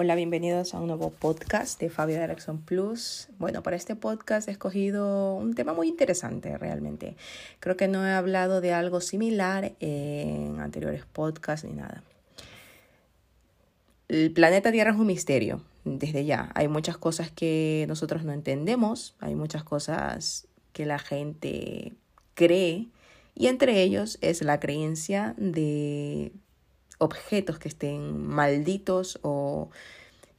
[0.00, 3.26] Hola, bienvenidos a un nuevo podcast de Fabio Direction Plus.
[3.36, 7.16] Bueno, para este podcast he escogido un tema muy interesante realmente.
[7.58, 12.04] Creo que no he hablado de algo similar en anteriores podcasts ni nada.
[14.06, 16.52] El planeta Tierra es un misterio, desde ya.
[16.54, 21.94] Hay muchas cosas que nosotros no entendemos, hay muchas cosas que la gente
[22.34, 22.86] cree
[23.34, 26.30] y entre ellos es la creencia de
[26.98, 29.70] objetos que estén malditos o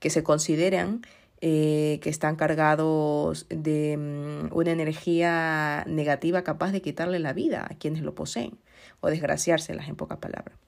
[0.00, 1.02] que se consideran
[1.40, 7.76] eh, que están cargados de mm, una energía negativa capaz de quitarle la vida a
[7.76, 8.58] quienes lo poseen
[9.00, 10.58] o desgraciárselas en pocas palabras.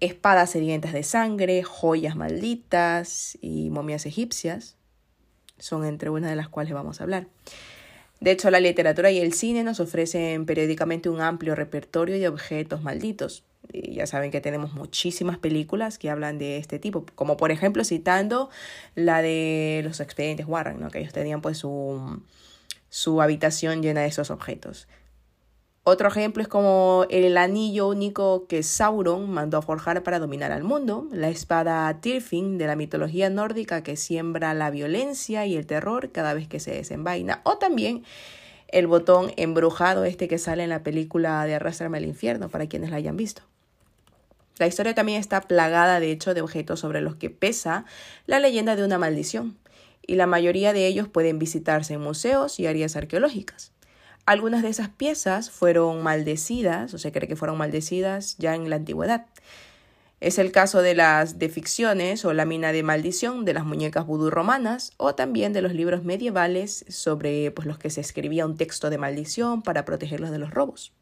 [0.00, 4.76] Espadas sedientas de sangre, joyas malditas y momias egipcias
[5.58, 7.28] son entre una de las cuales vamos a hablar.
[8.20, 12.82] De hecho, la literatura y el cine nos ofrecen periódicamente un amplio repertorio de objetos
[12.82, 17.84] malditos, ya saben que tenemos muchísimas películas que hablan de este tipo, como por ejemplo
[17.84, 18.50] citando
[18.94, 20.90] la de los expedientes Warren, ¿no?
[20.90, 22.20] que ellos tenían pues su,
[22.88, 24.88] su habitación llena de esos objetos.
[25.88, 30.64] Otro ejemplo es como el anillo único que Sauron mandó a forjar para dominar al
[30.64, 36.10] mundo, la espada Tirfing de la mitología nórdica que siembra la violencia y el terror
[36.10, 38.02] cada vez que se desenvaina, o también
[38.66, 42.90] el botón embrujado este que sale en la película de Arrastrarme al infierno, para quienes
[42.90, 43.42] la hayan visto.
[44.58, 47.84] La historia también está plagada de hecho de objetos sobre los que pesa
[48.26, 49.58] la leyenda de una maldición,
[50.06, 53.72] y la mayoría de ellos pueden visitarse en museos y áreas arqueológicas.
[54.24, 58.76] Algunas de esas piezas fueron maldecidas, o se cree que fueron maldecidas ya en la
[58.76, 59.26] antigüedad.
[60.18, 64.92] Es el caso de las deficciones o lámina de maldición de las muñecas vudú romanas
[64.96, 68.96] o también de los libros medievales sobre pues, los que se escribía un texto de
[68.96, 70.92] maldición para protegerlos de los robos.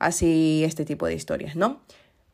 [0.00, 1.80] Así este tipo de historias, ¿no?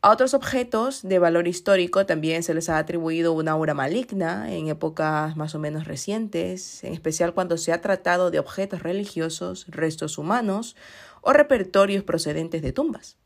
[0.05, 4.69] A otros objetos de valor histórico también se les ha atribuido una aura maligna en
[4.69, 10.19] épocas más o menos recientes, en especial cuando se ha tratado de objetos religiosos, restos
[10.19, 10.77] humanos
[11.23, 13.17] o repertorios procedentes de tumbas.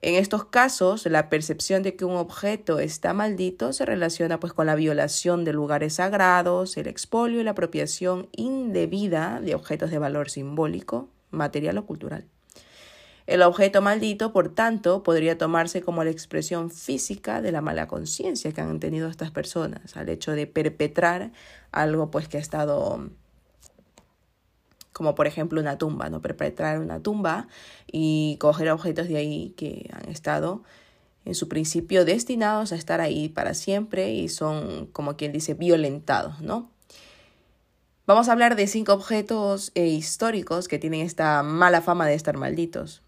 [0.00, 4.64] En estos casos, la percepción de que un objeto está maldito se relaciona pues con
[4.64, 10.30] la violación de lugares sagrados, el expolio y la apropiación indebida de objetos de valor
[10.30, 12.30] simbólico, material o cultural.
[13.26, 18.52] El objeto maldito, por tanto, podría tomarse como la expresión física de la mala conciencia
[18.52, 21.32] que han tenido estas personas al hecho de perpetrar
[21.72, 23.10] algo pues que ha estado
[24.92, 26.22] como por ejemplo una tumba, ¿no?
[26.22, 27.48] Perpetrar una tumba
[27.86, 30.62] y coger objetos de ahí que han estado
[31.26, 36.40] en su principio destinados a estar ahí para siempre y son, como quien dice, violentados,
[36.40, 36.70] ¿no?
[38.06, 42.36] Vamos a hablar de cinco objetos eh, históricos que tienen esta mala fama de estar
[42.38, 43.02] malditos.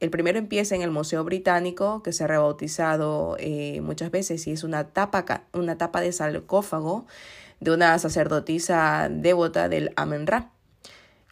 [0.00, 4.52] El primero empieza en el Museo Británico, que se ha rebautizado eh, muchas veces y
[4.52, 7.06] es una tapa, una tapa de sarcófago
[7.60, 10.52] de una sacerdotisa devota del Amen-Ra.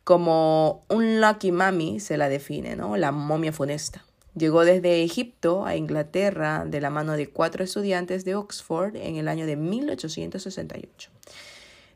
[0.03, 2.97] Como un Lucky Mummy se la define, ¿no?
[2.97, 4.05] La momia funesta.
[4.37, 9.28] Llegó desde Egipto a Inglaterra de la mano de cuatro estudiantes de Oxford en el
[9.28, 11.10] año de 1868.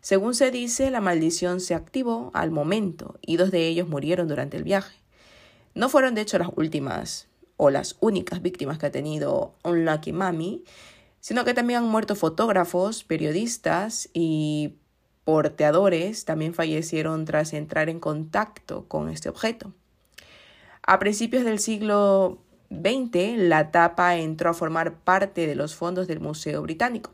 [0.00, 4.56] Según se dice, la maldición se activó al momento y dos de ellos murieron durante
[4.56, 4.99] el viaje.
[5.74, 10.64] No fueron de hecho las últimas o las únicas víctimas que ha tenido Unlucky Mami,
[11.20, 14.76] sino que también han muerto fotógrafos, periodistas y
[15.24, 19.72] porteadores también fallecieron tras entrar en contacto con este objeto.
[20.82, 22.38] A principios del siglo
[22.70, 27.12] XX, la tapa entró a formar parte de los fondos del Museo Británico,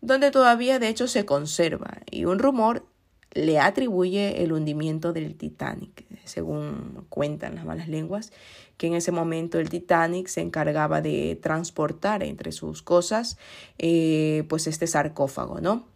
[0.00, 2.86] donde todavía de hecho se conserva, y un rumor
[3.32, 8.32] le atribuye el hundimiento del Titanic, según cuentan las malas lenguas,
[8.76, 13.36] que en ese momento el Titanic se encargaba de transportar entre sus cosas
[13.78, 15.86] eh, pues este sarcófago, ¿no?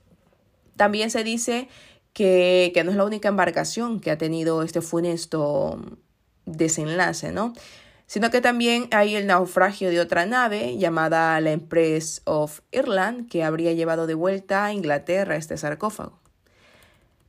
[0.77, 1.69] También se dice
[2.13, 5.81] que, que no es la única embarcación que ha tenido este funesto
[6.45, 7.53] desenlace, ¿no?
[8.07, 13.43] sino que también hay el naufragio de otra nave llamada la Empress of Ireland que
[13.43, 16.22] habría llevado de vuelta a Inglaterra este sarcófago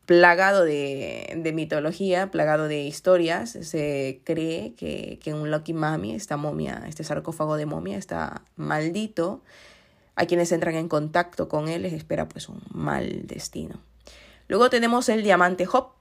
[0.06, 3.52] plagado de, mitología, plagado de historias.
[3.52, 9.42] Se cree que, que un Lucky Mummy, esta momia, este sarcófago de momia, está maldito.
[10.16, 13.80] A quienes entran en contacto con él les espera pues un mal destino.
[14.48, 15.94] Luego tenemos el diamante Hop.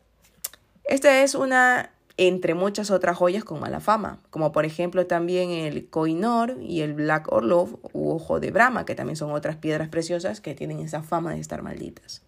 [0.84, 5.88] Esta es una entre muchas otras joyas con mala fama, como por ejemplo también el
[5.88, 10.40] Koinor y el Black Orlov u Ojo de Brahma, que también son otras piedras preciosas
[10.40, 12.22] que tienen esa fama de estar malditas.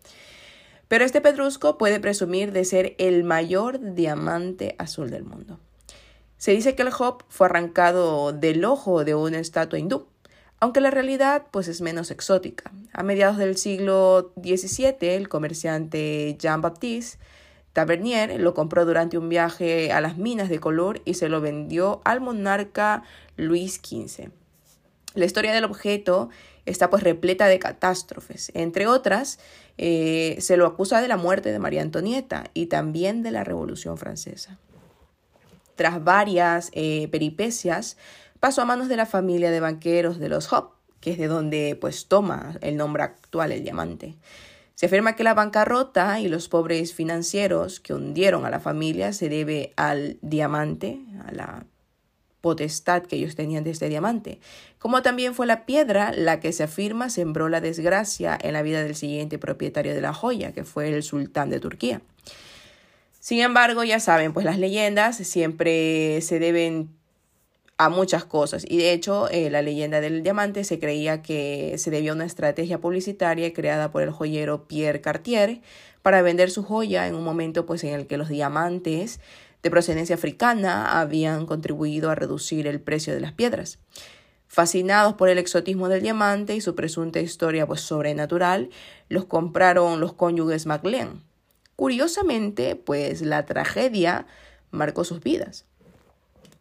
[0.88, 5.58] Pero este pedrusco puede presumir de ser el mayor diamante azul del mundo.
[6.36, 10.08] Se dice que el hop fue arrancado del ojo de una estatua hindú,
[10.60, 12.72] aunque la realidad pues es menos exótica.
[12.92, 17.18] A mediados del siglo XVII, el comerciante Jean-Baptiste
[17.74, 22.00] Tavernier lo compró durante un viaje a las minas de color y se lo vendió
[22.04, 23.02] al monarca
[23.36, 24.30] Luis XV.
[25.14, 26.30] La historia del objeto
[26.66, 28.50] está pues repleta de catástrofes.
[28.54, 29.38] Entre otras,
[29.78, 33.98] eh, se lo acusa de la muerte de María Antonieta y también de la Revolución
[33.98, 34.58] Francesa.
[35.76, 37.96] Tras varias eh, peripecias,
[38.40, 40.70] pasó a manos de la familia de banqueros de los Hop,
[41.00, 44.16] que es de donde pues toma el nombre actual el diamante.
[44.74, 49.28] Se afirma que la bancarrota y los pobres financieros que hundieron a la familia se
[49.28, 51.66] debe al diamante, a la
[52.44, 54.38] potestad que ellos tenían de este diamante,
[54.78, 58.82] como también fue la piedra la que se afirma sembró la desgracia en la vida
[58.82, 62.02] del siguiente propietario de la joya, que fue el sultán de Turquía.
[63.18, 66.90] Sin embargo, ya saben, pues las leyendas siempre se deben
[67.78, 71.90] a muchas cosas y de hecho eh, la leyenda del diamante se creía que se
[71.90, 75.60] debió a una estrategia publicitaria creada por el joyero Pierre Cartier
[76.02, 79.18] para vender su joya en un momento pues en el que los diamantes
[79.64, 83.78] de procedencia africana habían contribuido a reducir el precio de las piedras.
[84.46, 88.68] Fascinados por el exotismo del diamante y su presunta historia pues, sobrenatural,
[89.08, 91.22] los compraron los cónyuges MacLean.
[91.76, 94.26] Curiosamente, pues la tragedia
[94.70, 95.64] marcó sus vidas.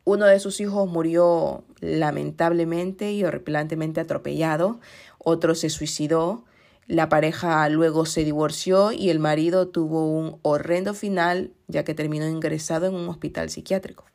[0.06, 4.80] Uno de sus hijos murió lamentablemente y horripilantemente atropellado,
[5.18, 6.46] otro se suicidó,
[6.88, 12.28] la pareja luego se divorció y el marido tuvo un horrendo final ya que terminó
[12.28, 14.06] ingresado en un hospital psiquiátrico.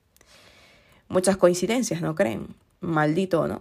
[1.09, 2.55] Muchas coincidencias, ¿no creen?
[2.81, 3.61] Maldito, ¿no?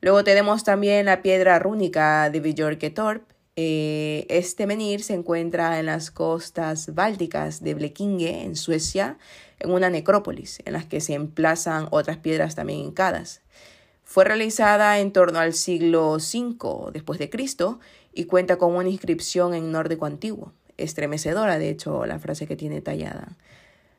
[0.00, 3.24] Luego tenemos también la piedra rúnica de Björketorp.
[3.56, 9.18] Eh, este menir se encuentra en las costas bálticas de Blekinge, en Suecia,
[9.58, 13.40] en una necrópolis, en las que se emplazan otras piedras también hincadas.
[14.08, 17.78] Fue realizada en torno al siglo V después de Cristo
[18.14, 22.80] y cuenta con una inscripción en nórdico antiguo, estremecedora de hecho la frase que tiene
[22.80, 23.36] tallada.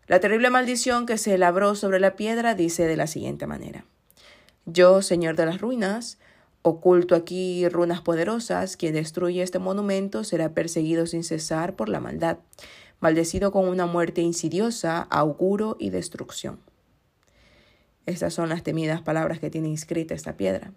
[0.08, 3.86] La terrible maldición que se labró sobre la piedra dice de la siguiente manera:
[4.66, 6.18] Yo, señor de las ruinas,
[6.64, 12.40] oculto aquí runas poderosas, quien destruye este monumento será perseguido sin cesar por la maldad,
[13.00, 16.68] maldecido con una muerte insidiosa, auguro y destrucción.
[18.10, 20.72] Estas son las temidas palabras que tiene inscrita esta piedra.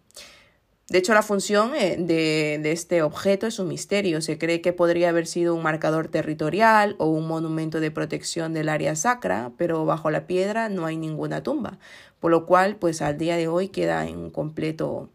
[0.88, 4.20] De hecho, la función eh, de, este objeto es un misterio.
[4.20, 8.69] Se cree que podría haber sido un marcador territorial o un monumento de protección del
[8.69, 11.79] área sacra, pero bajo la piedra no hay ninguna tumba,
[12.20, 15.08] por lo cual, pues al día de hoy queda en un completo,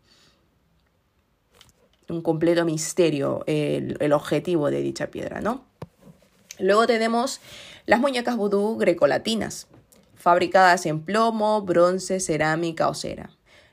[2.09, 5.65] un completo misterio el, el objetivo de dicha piedra, ¿no?
[6.57, 7.39] Luego tenemos
[7.85, 9.67] las muñecas vudú grecolatinas
[10.27, 13.29] fabricadas en plomo, bronce, cerámica o cera.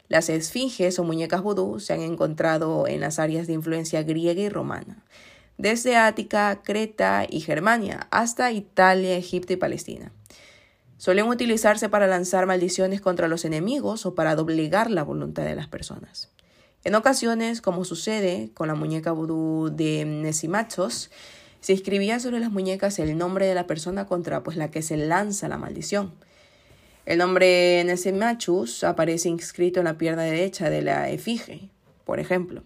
[0.07, 4.49] Las esfinges o muñecas vudú se han encontrado en las áreas de influencia griega y
[4.49, 5.03] romana,
[5.59, 10.13] desde Ática, Creta y Germania hasta Italia, Egipto y Palestina.
[10.97, 15.67] Suelen utilizarse para lanzar maldiciones contra los enemigos o para doblegar la voluntad de las
[15.67, 16.31] personas.
[16.85, 21.11] En ocasiones, como sucede con la muñeca vudú de Nesimachos,
[21.61, 24.97] se escribía sobre las muñecas el nombre de la persona contra pues, la que se
[24.97, 26.13] lanza la maldición.
[27.07, 31.69] El nombre Nesemachus aparece inscrito en la pierna derecha de la efigie,
[32.05, 32.63] por ejemplo.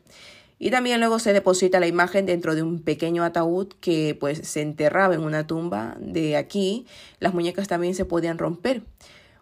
[0.61, 4.61] Y también luego se deposita la imagen dentro de un pequeño ataúd que pues se
[4.61, 5.97] enterraba en una tumba.
[6.01, 6.87] De aquí
[7.21, 8.83] las muñecas también se podían romper.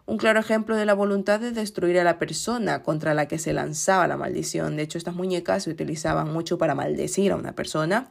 [0.05, 3.51] Un claro ejemplo de la voluntad de destruir a la persona contra la que se
[3.51, 4.77] lanzaba la maldición.
[4.77, 8.09] De hecho, estas muñecas se utilizaban mucho para maldecir a una persona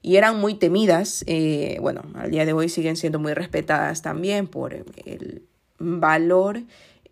[0.00, 1.24] y eran muy temidas.
[1.26, 5.42] Eh, bueno, al día de hoy siguen siendo muy respetadas también por el
[5.78, 6.62] valor,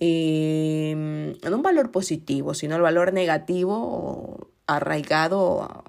[0.00, 5.84] eh, no un valor positivo, sino el valor negativo arraigado,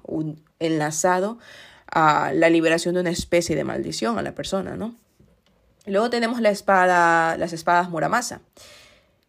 [0.58, 1.38] enlazado
[1.90, 4.94] a la liberación de una especie de maldición a la persona, ¿no?
[5.86, 8.40] Luego tenemos la espada, las espadas Muramasa.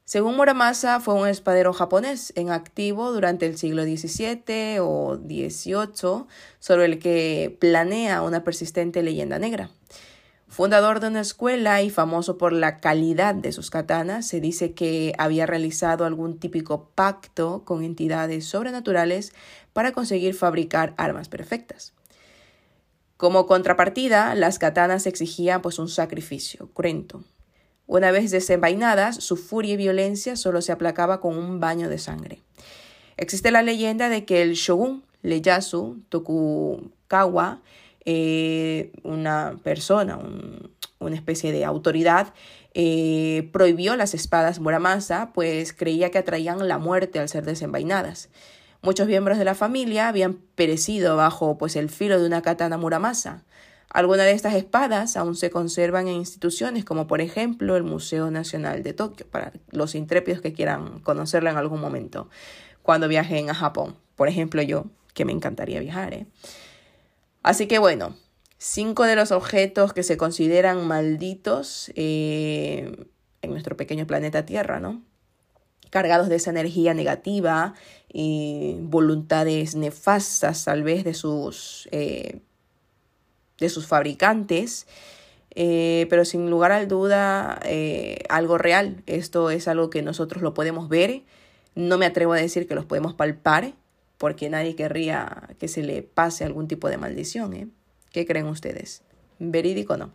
[0.03, 6.25] Según Muramasa, fue un espadero japonés en activo durante el siglo XVII o XVIII,
[6.60, 9.70] sobre el que planea una persistente leyenda negra.
[10.50, 15.13] Fundador de una escuela y famoso por la calidad de sus katanas, se dice que
[15.20, 19.32] había realizado algún típico pacto con entidades sobrenaturales
[19.74, 21.94] para conseguir fabricar armas perfectas.
[23.15, 27.24] Como contrapartida, las katanas exigían pues un sacrificio cruento.
[27.86, 32.41] Una vez desenvainadas, su furia y violencia solo se aplacaba con un baño de sangre.
[33.18, 37.62] Existe la leyenda de que el shogun Ieyasu Tokugawa
[38.12, 42.34] eh, una persona, un, una especie de autoridad,
[42.74, 48.30] eh, prohibió las espadas Muramasa, pues creía que atraían la muerte al ser desenvainadas.
[48.82, 53.44] Muchos miembros de la familia habían perecido bajo pues el filo de una katana Muramasa.
[53.92, 58.82] Algunas de estas espadas aún se conservan en instituciones como por ejemplo el Museo Nacional
[58.82, 62.28] de Tokio, para los intrépidos que quieran conocerla en algún momento,
[62.82, 63.98] cuando viajen a Japón.
[64.16, 66.16] Por ejemplo yo, que me encantaría viajar.
[66.16, 66.25] ¿eh?
[67.41, 68.15] Así que bueno,
[68.58, 73.08] cinco de los objetos que se consideran malditos eh,
[73.41, 75.01] en nuestro pequeño planeta Tierra, ¿no?
[75.89, 77.74] Cargados de esa energía negativa
[78.12, 82.41] y voluntades nefastas tal vez de sus, eh,
[83.58, 84.86] de sus fabricantes.
[85.55, 87.60] Eh, pero sin lugar a duda
[88.29, 89.01] algo real.
[89.08, 91.24] Esto es algo que nosotros lo podemos ver.
[91.74, 93.74] No me atrevo a decir que los podemos palpar,
[94.20, 97.54] porque nadie querría que se le pase algún tipo de maldición.
[97.54, 97.68] ¿eh?
[98.12, 99.02] ¿Qué creen ustedes?
[99.40, 100.12] ¿Verídico o no?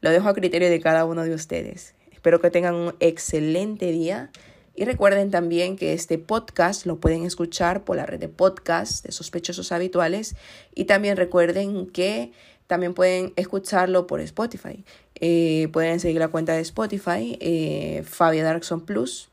[0.00, 1.94] Lo dejo a criterio de cada uno de ustedes.
[2.12, 4.30] Espero que tengan un excelente día
[4.74, 9.12] y recuerden también que este podcast lo pueden escuchar por la red de podcast de
[9.12, 10.34] sospechosos habituales
[10.74, 12.32] y también recuerden que
[12.66, 14.84] también pueden escucharlo por Spotify.
[15.14, 19.30] Eh, pueden seguir la cuenta de Spotify, eh, Fabia Darkson Plus,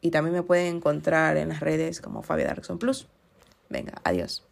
[0.00, 3.06] y también me pueden encontrar en las redes como Fabio Darkson Plus.
[3.68, 4.44] Venga, adiós.